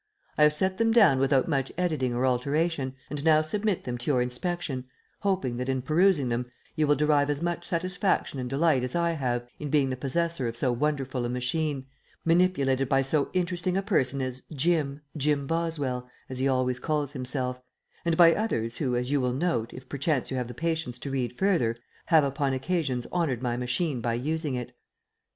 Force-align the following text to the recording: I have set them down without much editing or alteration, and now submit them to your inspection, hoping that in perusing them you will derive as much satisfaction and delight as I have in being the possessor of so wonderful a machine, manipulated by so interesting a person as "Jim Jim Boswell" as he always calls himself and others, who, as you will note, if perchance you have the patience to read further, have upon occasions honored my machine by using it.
I 0.35 0.41
have 0.41 0.53
set 0.55 0.79
them 0.79 0.91
down 0.91 1.19
without 1.19 1.47
much 1.47 1.71
editing 1.77 2.11
or 2.15 2.25
alteration, 2.25 2.95
and 3.11 3.23
now 3.23 3.43
submit 3.43 3.83
them 3.83 3.99
to 3.99 4.07
your 4.09 4.19
inspection, 4.19 4.85
hoping 5.19 5.57
that 5.57 5.69
in 5.69 5.83
perusing 5.83 6.29
them 6.29 6.47
you 6.75 6.87
will 6.87 6.95
derive 6.95 7.29
as 7.29 7.43
much 7.43 7.65
satisfaction 7.65 8.39
and 8.39 8.49
delight 8.49 8.83
as 8.83 8.95
I 8.95 9.11
have 9.11 9.45
in 9.59 9.69
being 9.69 9.91
the 9.91 9.95
possessor 9.95 10.47
of 10.47 10.57
so 10.57 10.71
wonderful 10.71 11.23
a 11.23 11.29
machine, 11.29 11.85
manipulated 12.25 12.89
by 12.89 13.03
so 13.03 13.29
interesting 13.33 13.77
a 13.77 13.83
person 13.83 14.21
as 14.23 14.41
"Jim 14.51 15.01
Jim 15.15 15.45
Boswell" 15.45 16.09
as 16.29 16.39
he 16.39 16.47
always 16.47 16.79
calls 16.79 17.11
himself 17.11 17.61
and 18.03 18.19
others, 18.19 18.77
who, 18.77 18.95
as 18.95 19.11
you 19.11 19.21
will 19.21 19.33
note, 19.33 19.71
if 19.71 19.87
perchance 19.87 20.31
you 20.31 20.37
have 20.37 20.47
the 20.47 20.55
patience 20.55 20.97
to 20.97 21.11
read 21.11 21.31
further, 21.31 21.77
have 22.07 22.23
upon 22.23 22.53
occasions 22.53 23.05
honored 23.11 23.43
my 23.43 23.55
machine 23.55 24.01
by 24.01 24.15
using 24.15 24.55
it. 24.55 24.73